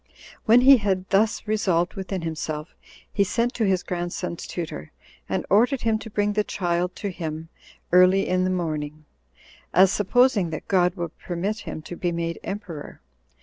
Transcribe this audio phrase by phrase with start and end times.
[0.45, 2.73] When he had thus resolved within himself,
[3.13, 4.91] he sent to his grandson's tutor,
[5.29, 7.49] and ordered him to bring the child to him
[7.91, 9.05] early in the morning,
[9.75, 12.99] as supposing that God would permit him to be made emperor.